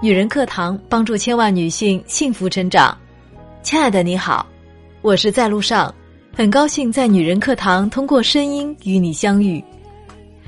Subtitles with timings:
[0.00, 2.96] 女人课堂帮助千万女性幸福成长。
[3.64, 4.46] 亲爱的你好，
[5.02, 5.92] 我是在路上，
[6.32, 9.62] 很高兴在女人课堂通过声音与你相遇。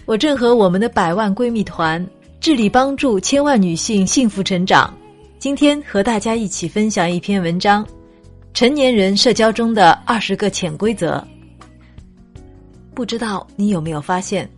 [0.05, 2.05] 我正和我们的百万闺蜜团
[2.39, 4.96] 致力帮助千万女性幸福成长。
[5.41, 7.85] 今天和大家一起分享一篇文章：
[8.55, 11.27] 成年人社交中的二十个潜规则。
[12.95, 14.48] 不知道你有没有发现，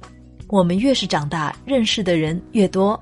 [0.48, 3.01] 我们越是长大，认识的人越多，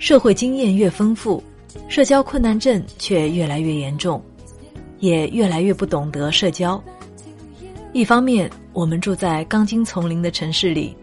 [0.00, 1.42] 社会经验越丰富，
[1.86, 4.20] 社交困难症却越来越严重，
[4.98, 6.82] 也越来越不懂得社交。
[7.92, 10.96] 一方面，我们住在钢筋丛林的城市里，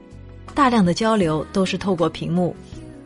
[0.55, 2.55] 大量的交流都是透过屏幕。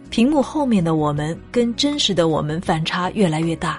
[0.10, 3.78] 屏幕后面的我们跟真实的我们反差越来越大，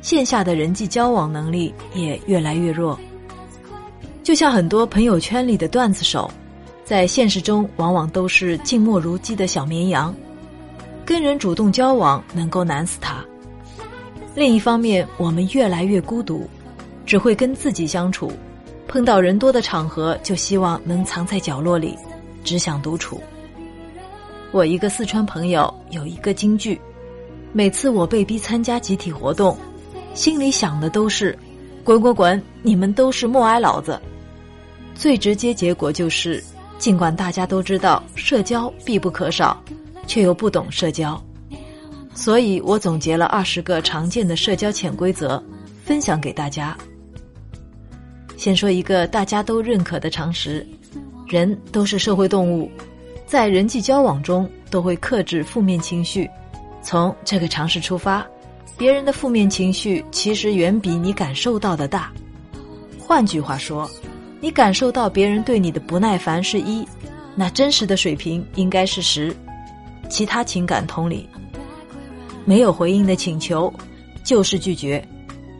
[0.00, 2.98] 线下的人际交往能力也越来越弱。
[4.22, 6.30] 就像很多朋友圈里的段子手，
[6.86, 10.14] 在现实中往往都是静默如鸡的小绵羊，
[11.08, 13.24] 跟人主动交往能够难死他。
[14.34, 16.46] 另一方面，我们越来越孤独，
[17.06, 18.30] 只会跟自己相处，
[18.86, 21.96] 碰到人多的场合就希望能藏在角落里，
[22.44, 23.18] 只想独处。
[24.52, 26.78] 我一个四川朋友有一个金句，
[27.54, 29.56] 每次我被逼参加集体活动，
[30.12, 31.36] 心里想的都是
[31.82, 33.98] “滚滚滚，你们都是默哀老子”。
[34.94, 36.44] 最直接结果就是，
[36.76, 39.58] 尽管大家都知道社交必不可少，
[40.08, 41.22] 却又不懂社交。
[42.12, 45.40] 所以我总结了二十个常见的社交潜规则，
[45.84, 46.76] 分享给大家。
[48.36, 50.66] 先说一个大家都认可的常识：
[51.28, 52.68] 人都是社会动物。
[53.24, 56.28] 在人际交往中，都会克制负面情绪。
[56.82, 58.26] 从这个常识出发，
[58.76, 62.10] 别人的负面情绪其实远比你感受到的大。
[62.98, 63.88] 换句话说，
[64.40, 66.86] 你感受到别人对你的不耐烦是一，
[67.34, 69.34] 那真实的水平应该是十。
[70.08, 71.28] 其他情感同理，
[72.44, 73.72] 没有回应的请求
[74.24, 75.06] 就是拒绝。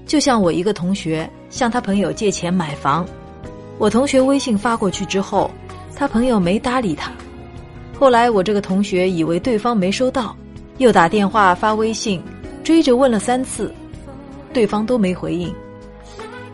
[0.06, 3.06] 就像我一个同学向他朋友借钱买房，
[3.78, 5.50] 我同学微信发过去之后，
[5.94, 7.12] 他朋友没搭理他。
[7.98, 10.34] 后来我这个同学以为对方没收到，
[10.78, 12.22] 又打电话发微信
[12.64, 13.74] 追着问了三次，
[14.52, 15.52] 对方都没回应。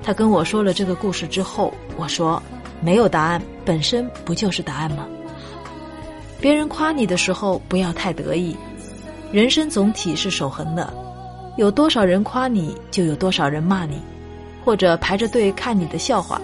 [0.03, 2.43] 他跟我说了这个故事之后，我说
[2.83, 5.07] ：“没有答案本身不就是答案吗？”
[6.41, 8.57] 别人夸你的时候不要太得意，
[9.33, 10.93] 人生总体是守恒的，
[11.57, 14.01] 有多少人夸你，就有多少人骂你，
[14.65, 16.41] 或者排着队看你的笑话。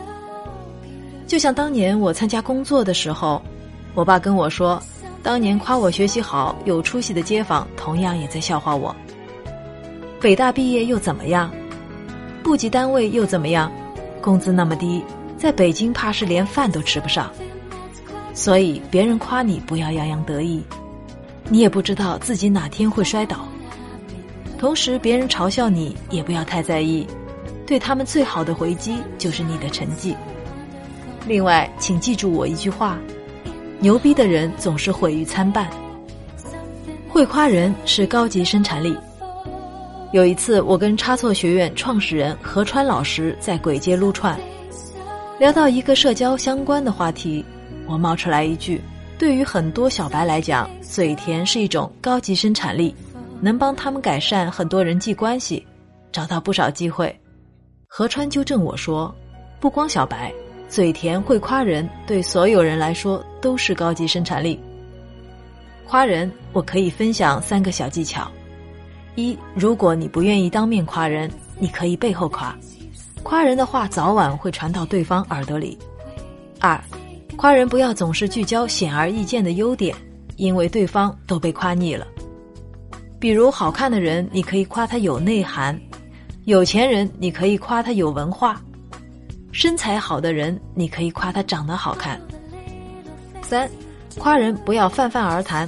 [1.26, 3.42] 就像当年我参加工作的时候。
[3.92, 4.80] 我爸跟我说，
[5.20, 8.94] 当年夸我学习好、有出息的街坊，同样也在笑话我。
[10.20, 11.50] 北大毕业又怎么样？
[12.40, 13.70] 部级单位又怎么样？
[14.20, 15.02] 工资那么低，
[15.36, 17.28] 在北京怕是连饭都吃不上。
[18.40, 20.62] 所以别人夸你不要洋洋得意，
[21.50, 23.46] 你也不知道自己哪天会摔倒。
[24.58, 27.06] 同时，别人嘲笑你也不要太在意，
[27.66, 30.16] 对他们最好的回击就是你的成绩。
[31.26, 32.98] 另外，请记住我一句话。
[33.78, 35.68] 牛逼的人总是毁誉参半，
[37.10, 38.96] 会夸人是高级生产力。
[40.12, 44.40] 有一次，我跟差错学院创始人何川老师在鬼街撸串，
[45.38, 47.44] 聊到一个社交相关的话题，
[47.90, 48.80] 我冒出来一句
[49.18, 52.94] ：“对于很多小白来讲，嘴甜是一种高级生产力，
[53.40, 55.66] 能帮他们改善很多人际关系，
[56.12, 57.14] 找到不少机会。”
[57.88, 59.12] 何川纠正我说
[59.58, 60.32] ：“不光小白。”
[60.70, 64.56] 嘴甜会夸人，对所有人来说都是高级生产力。
[65.84, 68.30] 夸人，我可以分享三个小技巧：
[69.16, 71.28] 一，如果你不愿意当面夸人，
[71.58, 72.56] 你可以背后夸，
[73.24, 75.76] 夸人的话早晚会传到对方耳朵里；
[76.60, 76.80] 二，
[77.40, 79.96] 夸人不要总是聚焦显而易见的优点，
[80.36, 82.06] 因为对方都被夸腻了。
[83.18, 85.74] 比如好看的人，你可以夸他有内涵；
[86.44, 88.60] 有钱人，你可以夸他有文化。
[89.52, 92.20] 身材好的人，你可以夸他长得好看。
[93.40, 93.70] 三，
[94.18, 95.66] 夸人不要泛泛而谈，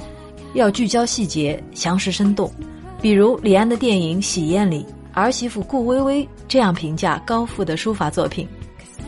[0.53, 2.53] 要聚焦细节，详实生动。
[3.01, 4.85] 比如李安的电影《喜宴》里，
[5.15, 8.47] 儿媳妇顾薇薇这样评价高富的书法作品：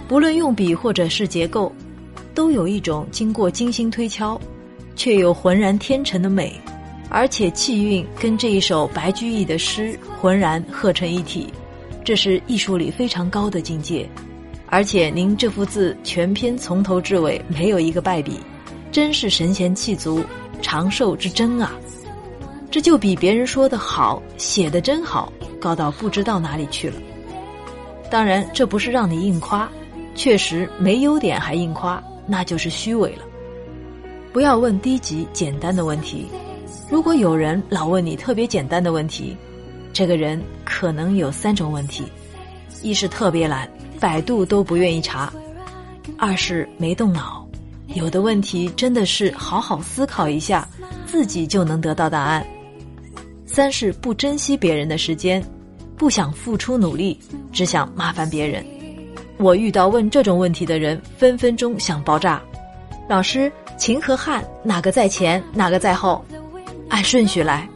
[0.09, 1.71] 不论用笔或者是结构，
[2.35, 4.41] 都有一种经过精心推敲，
[4.97, 6.53] 却又浑然天成的美，
[7.09, 11.53] 而且气韵跟这一首白居易的诗浑然合成一体，
[12.05, 14.09] 这是艺术里非常高的境界。
[14.67, 18.41] 而且您这幅字全篇从头至尾没有一个败笔，
[18.91, 20.25] 真是神闲气足、
[20.61, 21.71] 长寿之真啊！
[22.71, 26.97] 这就比别人说的好、写的真好高到不知道哪里去了。
[28.11, 29.69] 当然，这不是让你硬夸，
[30.17, 33.25] 确实没优点还硬夸，那就是虚伪了。
[34.33, 36.27] 不要问低级简单的问题，
[36.91, 39.37] 如果有人老问你特别简单的问题，
[39.93, 42.05] 这个人可能有三种问题：
[42.83, 43.69] 一是特别懒，
[44.01, 45.33] 百度都不愿意查；
[46.19, 47.47] 二是没动脑，
[47.95, 50.67] 有的问题真的是好好思考一下，
[51.07, 52.43] 自己就能得到答案；
[53.47, 55.41] 三是不珍惜别人的时间，
[55.97, 57.17] 不想付出努力，
[57.53, 58.67] 只想麻烦别人。
[59.45, 62.41] 我遇到问这种问题的人，分分钟想爆炸。
[63.07, 66.25] 老师，秦和汉哪个在前，哪个在后？
[66.89, 67.69] 按顺序来。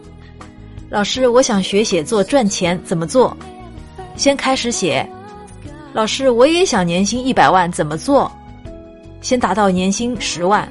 [0.89, 3.37] 老师，我想学写作赚钱，怎么做？
[4.17, 5.07] 先开始写。
[5.93, 8.33] 老师，我也想年薪一百万，怎么做？
[9.21, 10.67] 先达到年薪十万。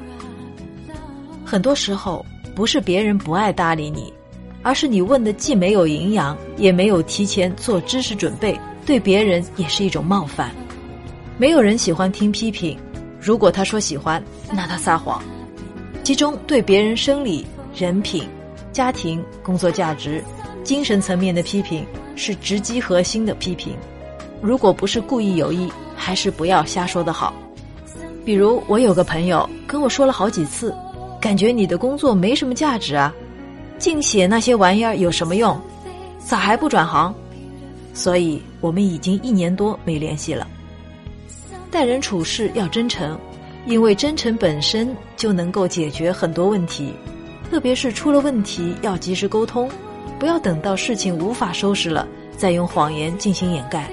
[1.46, 4.12] 很多时候不是别人不爱搭理你，
[4.64, 10.50] 而是你问的既没有营养，也没有提前做知识准备，对别人也是一种冒犯。
[11.40, 12.76] 没有人喜欢听批评，
[13.22, 15.22] 如果他说喜欢，那他撒谎。
[16.04, 17.46] 其中对别人生理、
[17.76, 18.28] 人品、
[18.72, 20.24] 家庭、工作价值、
[20.64, 21.86] 精神层面的批评，
[22.16, 23.76] 是直击核心的批评。
[24.42, 27.32] 如果不是故意有意，还是不要瞎说的好。
[28.26, 30.74] 比如我有个朋友跟我说了好几次，
[31.22, 33.14] 感觉你的工作没什么价值啊，
[33.78, 35.56] 净写那些玩意儿有什么用？
[36.18, 37.14] 咋还不转行？
[37.94, 40.48] 所以我们已经一年多没联系了。
[41.78, 43.16] 待人处事要真诚，
[43.68, 46.92] 因为真诚本身就能够解决很多问题。
[47.52, 49.70] 特别是出了问题要及时沟通，
[50.18, 53.88] 不要等到事情无法收拾了再用谎言进行掩盖。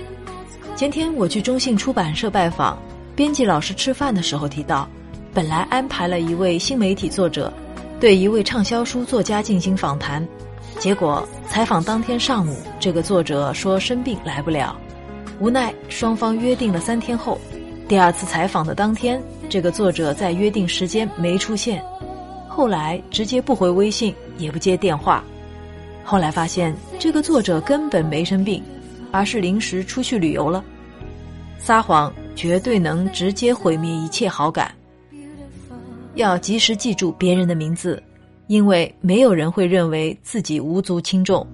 [0.74, 2.78] 前天我去中信出版社拜访
[3.14, 4.88] 编辑老师吃饭的时候提到，
[5.34, 7.52] 本来安排了一位新媒体作者
[8.00, 10.26] 对一位畅销书作家进行访谈，
[10.78, 14.74] 结果采访当天上午，这个作者说生病来不了，
[15.38, 17.38] 无奈双方约定了三天后。
[17.86, 21.84] 第二次采访的当天，这个作者在约定时间没出现，
[22.48, 25.22] 后来直接不回微信，也不接电话。
[26.02, 28.62] 后来发现这个作者根本没生病，
[29.10, 30.64] 而是临时出去旅游了。
[31.58, 34.74] 撒谎绝对能直接毁灭一切好感。
[36.14, 38.02] 要及时记住别人的名字，
[38.46, 41.46] 因为没有人会认为自己无足轻重。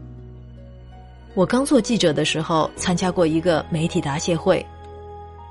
[1.34, 4.64] 我刚做记者的时候，参加过一个媒体答谢会。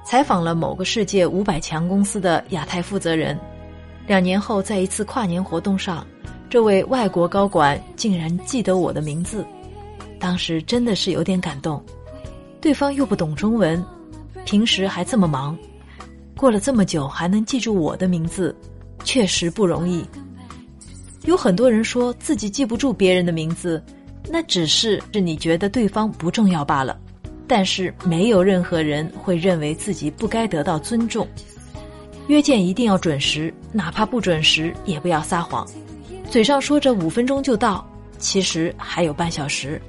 [0.03, 3.39] 采访了某个世界五百强公司的亚太负责人，
[4.07, 6.05] 两年后在一次跨年活动上，
[6.49, 9.45] 这位外国高管竟然记得我的名字，
[10.19, 11.83] 当时真的是有点感动。
[12.59, 13.83] 对方又不懂中文，
[14.45, 15.55] 平时还这么忙，
[16.35, 18.55] 过了这么久还能记住我的名字，
[19.03, 20.03] 确实不容易。
[21.25, 23.83] 有很多人说自己记不住别人的名字，
[24.27, 26.99] 那只是是你觉得对方不重要罢了。
[27.49, 31.27] 但是没有任何人会认为自己不该得到尊重。
[32.27, 35.67] 约见一定要准时，哪怕不准时也不要撒谎。
[36.29, 37.83] 嘴上说着五分钟就到，
[38.19, 39.81] 其实还有半小时。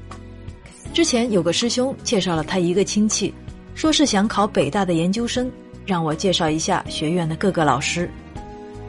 [0.95, 3.33] 之前有个师兄介绍了他一个亲戚，
[3.75, 5.53] 说是想考北大的研究生，
[5.85, 8.11] 让我介绍一下学院的各个老师。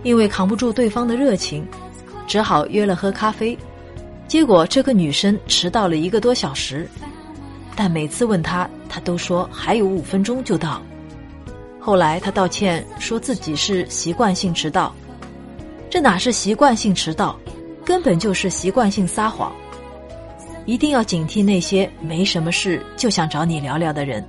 [0.01, 1.67] 因为扛不住对方的热情，
[2.25, 3.55] 只好约了喝咖啡。
[4.29, 6.87] 结果这个女生迟到了一个多小时。
[7.83, 10.79] 但每次问他，他都说还有五分钟就到。
[11.79, 14.93] 后来他道歉，说自己是习惯性迟到。
[15.89, 17.35] 这哪是习惯性迟到，
[17.83, 19.51] 根本就是习惯性撒谎。
[20.67, 24.23] 一定要警惕那些没什么事就想找你聊聊的人。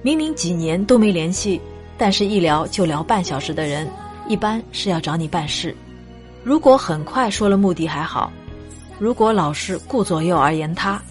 [0.00, 1.60] 明明几年都没联系，
[1.98, 3.90] 但是一聊就聊半小时的人，
[4.28, 5.74] 一般是要找你办事。
[6.44, 8.30] 如果很快说了目的还好，
[9.00, 11.02] 如果老是顾左右而言他。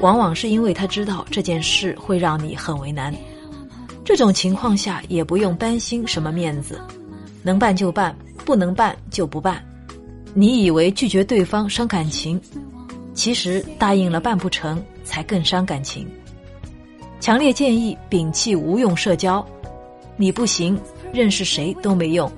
[0.00, 3.12] 往往是因为他知道这件事会让你很为难，
[4.04, 6.80] 这种情况下也不用担心什么面子，
[7.42, 9.62] 能办就办，不能办就不办。
[10.34, 12.40] 你以为拒绝对方伤感情，
[13.12, 16.06] 其实答应了办不成才更伤感情。
[17.18, 19.44] 强烈建议摒弃无用社交，
[20.16, 20.78] 你不行，
[21.12, 22.30] 认识谁都没用。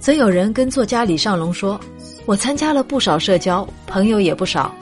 [0.00, 1.80] 曾有人跟作家李尚龙说
[2.26, 4.74] ：“我参加了不少社交，朋友也不少，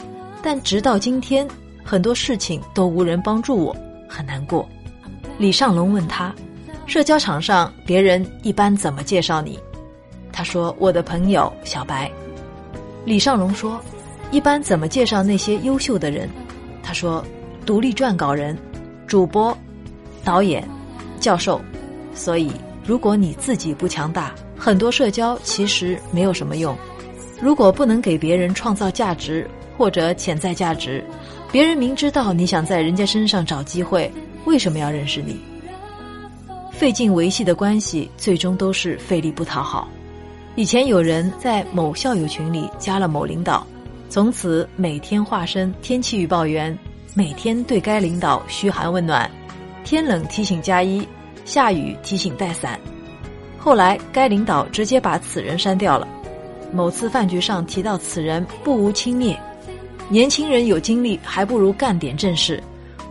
[0.43, 1.47] 但直到今天。”
[1.91, 3.75] 很多事情都无人帮助我，
[4.07, 4.69] 很难过。
[5.39, 6.35] 李尚龙问他
[6.85, 9.59] ：“社交场上别人一般怎么介绍你？”
[10.31, 12.13] 他说：“我的朋友小白。”
[13.07, 13.81] 李尚龙说
[14.31, 16.29] ：“一般怎么介绍那些优秀的人？”
[16.85, 17.25] 他说
[17.65, 18.55] ：“独立撰稿人、
[19.07, 19.57] 主播、
[20.23, 20.69] 导演、
[21.19, 21.59] 教授。”
[22.15, 22.53] 所以，
[22.85, 26.77] 如果你自己不强大，很多社交其实没有什么用。
[27.41, 31.03] 如果不能给别人创造价值或者潜在价值。
[31.51, 34.13] 别人明知道你想在人家身上找机会，
[34.45, 35.41] 为什么要认识你？
[36.71, 39.89] 费劲维系的关系，最终都是费力不讨好。
[40.57, 43.67] 以前有人在某校友群里加了某领导，
[44.11, 46.77] 从此每天化身天气预报员，
[47.15, 49.29] 每天对该领导嘘寒问暖，
[49.85, 51.07] 天冷提醒加衣，
[51.47, 52.79] 下雨提醒带伞。
[53.57, 56.07] 后来该领导直接把此人删掉了。
[56.73, 59.35] 某次饭局上提到此人不无轻蔑，
[60.09, 62.63] 年轻人有精力还不如干点正事，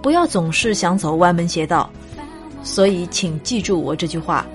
[0.01, 1.89] 不要总是想走歪门邪道。
[2.63, 4.45] 所以请记住我这句话。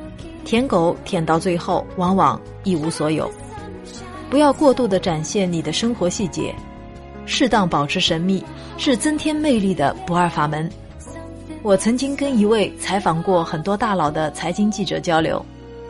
[0.44, 3.30] 舔狗舔到最后，往往一无所有。
[4.28, 6.52] 不要过度的展现你的生活细节，
[7.26, 8.42] 适当保持神秘
[8.76, 10.68] 是增添魅力的不二法门。
[11.62, 15.44] 我曾经跟一位采访过很多大佬的财经记者交流，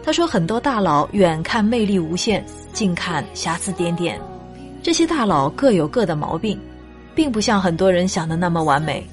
[0.05, 2.45] 他说很多大佬远看魅力无限，
[2.75, 4.21] 近看瑕疵点点。
[4.83, 6.59] 这些大佬各有各的毛病，
[7.15, 9.07] 并不像很多人想的那么完美。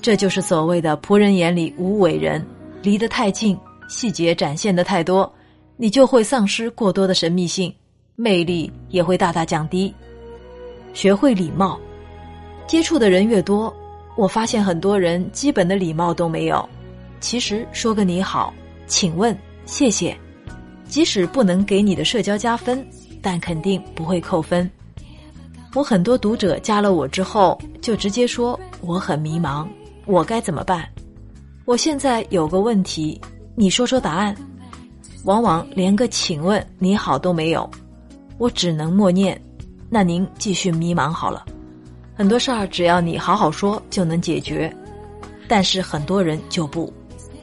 [0.00, 2.44] 这就是所谓的仆人眼里无伟人，
[2.82, 3.56] 离得太近。
[3.88, 5.30] 细节展现的太多，
[5.76, 7.72] 你就会丧失过多的神秘性，
[8.16, 9.92] 魅力也会大大降低。
[10.94, 11.78] 学会礼貌，
[12.66, 13.72] 接触的人越多，
[14.16, 16.66] 我发现很多人基本的礼貌都没有。
[17.20, 18.52] 其实说个你好，
[18.86, 20.16] 请问，谢谢，
[20.88, 22.84] 即使不能给你的社交加分，
[23.20, 24.68] 但肯定不会扣分。
[25.74, 29.66] 我很多读者加了我之后，就直接说我很迷茫，
[30.04, 30.86] 我该怎么办？
[31.64, 33.20] 我现在有个问题。
[33.54, 34.34] 你说说答案，
[35.24, 37.70] 往往连个请问你好都没有，
[38.38, 39.40] 我只能默念。
[39.88, 41.44] 那您继续迷茫好了。
[42.14, 44.74] 很多事儿只要你好好说就能解决，
[45.48, 46.92] 但是很多人就不，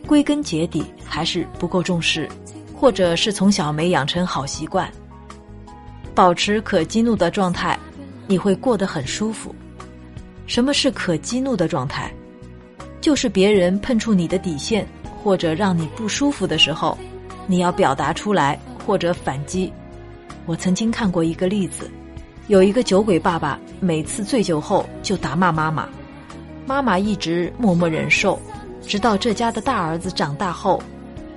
[0.07, 2.27] 归根结底还是不够重视，
[2.75, 4.91] 或者是从小没养成好习惯。
[6.15, 7.77] 保持可激怒的状态，
[8.29, 9.53] 你会过得很舒服。
[10.45, 12.09] 什么是可激怒的状态？
[13.01, 14.87] 就是别人碰触你的底线。
[15.21, 16.97] 或者让你不舒服的时候，
[17.45, 19.69] 你要表达出来或者反击。
[20.45, 21.91] 我曾经看过一个例子，
[22.47, 25.89] 有一个酒鬼爸爸，每次醉酒后就打骂妈妈，
[26.65, 28.39] 妈妈一直默默忍受，
[28.87, 30.81] 直到这家的大儿子长大后，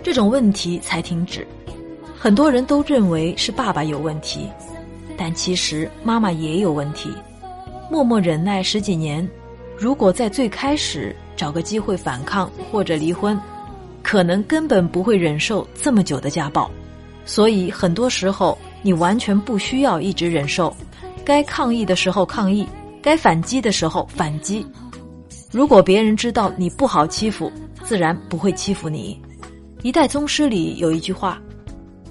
[0.00, 1.44] 这种问题才停止。
[2.16, 4.48] 很多人都认为是爸爸有问题，
[5.22, 7.08] 但其实妈妈也有问题。
[7.88, 9.26] 默默忍耐十几年，
[9.78, 13.40] 如果在最开始找个机会反抗或者离婚。
[14.02, 16.68] 可能根本不会忍受这么久的家暴，
[17.24, 20.76] 所以很多时候你完全不需要一直忍受，
[21.24, 22.66] 该抗议的时候抗议，
[23.00, 24.66] 该反击的时候反击。
[25.52, 27.50] 如果别人知道你不好欺负，
[27.84, 29.22] 自然不会欺负你。
[29.82, 31.40] 一代宗师里有一句话：“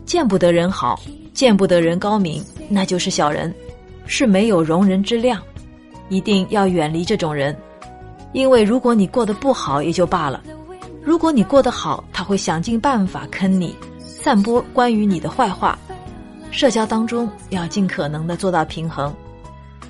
[0.05, 0.99] 见不得人好，
[1.33, 3.53] 见不得人高明，那就是小人，
[4.05, 5.41] 是没有容人之量。
[6.09, 7.55] 一定要远离这种人，
[8.33, 10.41] 因为如果你过得不好也就罢了。”
[11.03, 15.75] 如果你过得好，他会想尽办法坑你，散播关于你的坏话。
[16.51, 19.11] 社交当中要尽可能的做到平衡，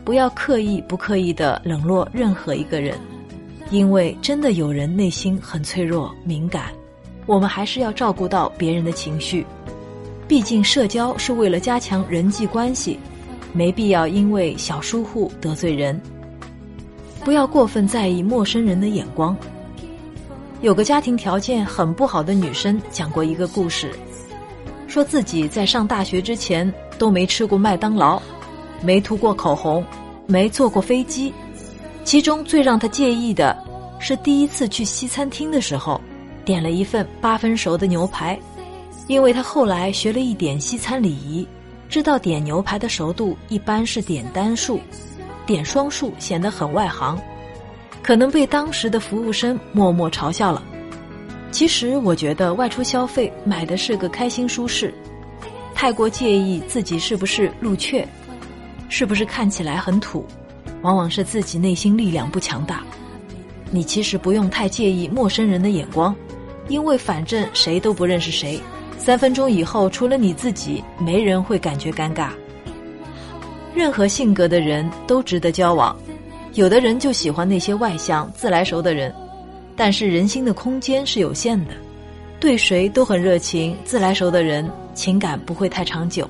[0.05, 2.97] 不要刻意不刻意的冷落任何一个人，
[3.71, 6.67] 因为真的有人内心很脆弱敏感，
[7.25, 9.45] 我们还是要照顾到别人的情绪。
[10.31, 12.97] 毕竟社交是为了加强人际关系，
[13.51, 16.01] 没必要因为小疏忽得罪人。
[17.25, 19.35] 不要过分在意陌生人的眼光。
[20.61, 23.91] 有个家庭条件很不好的女生讲过一个故事，
[24.88, 28.17] 说自己在上大学之前都没吃过麦当劳，
[28.81, 29.83] 没涂过口红，
[30.27, 31.33] 没坐过飞机。
[32.05, 33.53] 其中最让她介意的
[34.00, 36.00] 是第一次去西餐厅的时候，
[36.45, 38.39] 点了一份八分熟的牛排，
[39.11, 41.45] 因为他后来学了一点西餐礼仪，
[41.89, 44.79] 知道点牛排的熟度一般是点单数，
[45.45, 47.19] 点双数显得很外行。
[48.01, 50.63] 可能被当时的服务生默默嘲笑了。
[51.51, 54.93] 其实我觉得外出消费买的是个开心舒适，
[55.75, 58.07] 太过介意自己是不是露怯，
[58.87, 60.25] 是不是看起来很土，
[60.83, 62.81] 往往是自己内心力量不强大。
[63.71, 66.15] 你其实不用太介意陌生人的眼光，
[66.69, 68.57] 因为反正谁都不认识谁，
[69.03, 72.29] 三分钟以后除了你自己，没人会感觉尴尬。
[73.74, 75.98] 任何性格的人都值得交往。
[76.53, 79.12] 有的人就喜欢那些外向、自来熟的人，
[79.75, 81.74] 但是人心的空间是有限的，
[82.39, 86.24] 对谁都很热情、自来熟的人，情感不会太长久；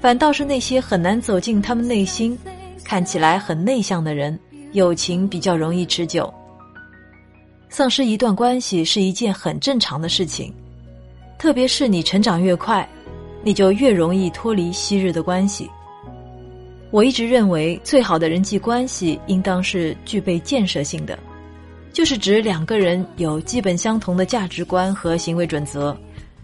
[0.00, 2.38] 反倒是那些很难走进他们内心、
[2.84, 4.38] 看起来很内向的人，
[4.72, 6.32] 友情比较容易持久。
[7.68, 10.54] 丧失一段关系是一件很正常的事情，
[11.38, 12.88] 特别是你成长越快，
[13.42, 15.68] 你就越容易脱离昔日的关系。
[16.90, 21.18] 我一直认为，最好的人际关系应当是具备建设性的，
[21.92, 25.94] 就是指两个人有基本相同的价值观和行为准则，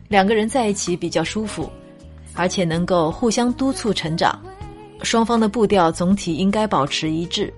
[0.09, 1.71] 两个人在一起比较舒服，
[2.35, 4.39] 而且能够互相督促成长，
[5.03, 7.53] 双方的步调总体应该保持一致。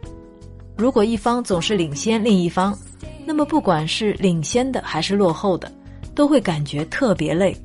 [0.76, 2.78] 如果一方总是领先另一方，
[3.24, 5.72] 那么不管是领先的还是落后的，
[6.14, 7.56] 都会感觉特别累。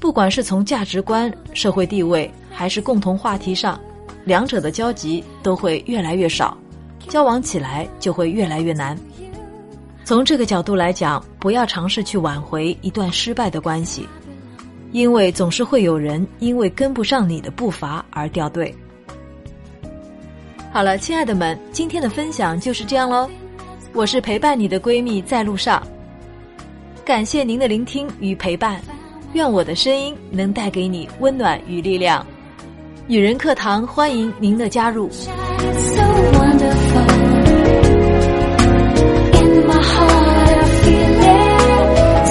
[0.00, 3.80] 不管是从价值观、社会地位，还是共同话题上，
[4.24, 6.56] 两者的交集都会越来越少，
[7.08, 8.98] 交往起来就会越来越难。
[10.04, 14.06] 从这个角度来讲，不要尝试去挽回一段失败的关系，
[14.92, 18.74] 因为总是会有人因为跟不上你的步伐而掉队。
[20.70, 23.30] 好了，亲爱的们，今天的分享就是这样喽。
[23.94, 25.82] 我是陪伴你的闺蜜，在路上。
[27.04, 28.80] 感谢您的聆听与陪伴，
[29.34, 32.26] 愿我的声音能带给你温暖与力量。
[33.06, 35.10] 女人课堂欢迎您的加入。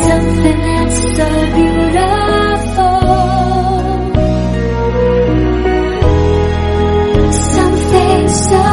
[0.03, 2.97] something so beautiful
[7.31, 8.72] something so